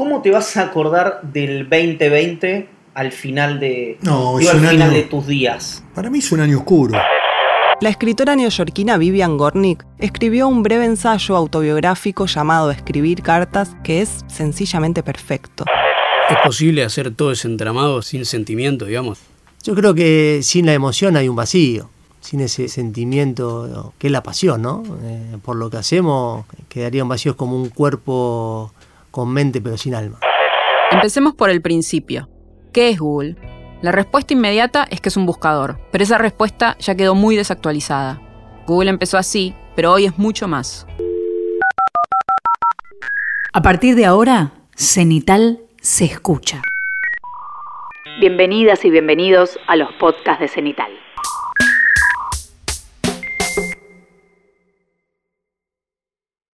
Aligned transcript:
¿cómo 0.00 0.22
te 0.22 0.30
vas 0.30 0.56
a 0.56 0.62
acordar 0.62 1.20
del 1.22 1.68
2020 1.68 2.66
al 2.94 3.12
final 3.12 3.60
de, 3.60 3.98
No, 4.00 4.38
digo, 4.38 4.40
es 4.40 4.48
al 4.48 4.56
un 4.56 4.68
final 4.70 4.82
año- 4.88 4.92
de 4.96 5.02
tus 5.02 5.26
días? 5.26 5.84
Para 5.94 6.08
mí 6.08 6.20
es 6.20 6.32
un 6.32 6.40
año 6.40 6.56
oscuro. 6.56 6.98
La 7.82 7.90
escritora 7.90 8.34
neoyorquina 8.34 8.96
Vivian 8.96 9.36
Gornick 9.36 9.84
escribió 9.98 10.48
un 10.48 10.62
breve 10.62 10.86
ensayo 10.86 11.36
autobiográfico 11.36 12.24
llamado 12.24 12.70
Escribir 12.70 13.20
cartas 13.22 13.76
que 13.84 14.00
es 14.00 14.24
sencillamente 14.26 15.02
perfecto. 15.02 15.66
¿Es 16.30 16.36
posible 16.46 16.82
hacer 16.82 17.14
todo 17.14 17.32
ese 17.32 17.48
entramado 17.48 18.00
sin 18.00 18.24
sentimiento, 18.24 18.86
digamos? 18.86 19.18
Yo 19.64 19.74
creo 19.74 19.92
que 19.94 20.40
sin 20.42 20.64
la 20.64 20.72
emoción 20.72 21.14
hay 21.18 21.28
un 21.28 21.36
vacío, 21.36 21.90
sin 22.20 22.40
ese 22.40 22.68
sentimiento 22.68 23.92
que 23.98 24.06
es 24.06 24.12
la 24.12 24.22
pasión, 24.22 24.62
¿no? 24.62 24.82
Eh, 25.02 25.36
por 25.42 25.56
lo 25.56 25.68
que 25.68 25.76
hacemos 25.76 26.46
quedaría 26.70 27.02
un 27.02 27.10
vacío 27.10 27.36
como 27.36 27.54
un 27.56 27.68
cuerpo 27.68 28.72
con 29.10 29.32
mente 29.32 29.60
pero 29.60 29.76
sin 29.76 29.94
alma. 29.94 30.18
Empecemos 30.90 31.34
por 31.34 31.50
el 31.50 31.62
principio. 31.62 32.28
¿Qué 32.72 32.90
es 32.90 32.98
Google? 32.98 33.36
La 33.82 33.92
respuesta 33.92 34.34
inmediata 34.34 34.86
es 34.90 35.00
que 35.00 35.08
es 35.08 35.16
un 35.16 35.26
buscador, 35.26 35.78
pero 35.90 36.04
esa 36.04 36.18
respuesta 36.18 36.76
ya 36.78 36.94
quedó 36.94 37.14
muy 37.14 37.36
desactualizada. 37.36 38.20
Google 38.66 38.90
empezó 38.90 39.16
así, 39.18 39.54
pero 39.74 39.92
hoy 39.92 40.04
es 40.04 40.18
mucho 40.18 40.48
más. 40.48 40.86
A 43.52 43.62
partir 43.62 43.96
de 43.96 44.04
ahora, 44.04 44.52
Cenital 44.76 45.60
se 45.80 46.04
escucha. 46.04 46.62
Bienvenidas 48.20 48.84
y 48.84 48.90
bienvenidos 48.90 49.58
a 49.66 49.76
los 49.76 49.90
podcasts 49.94 50.40
de 50.40 50.48
Cenital. 50.48 50.90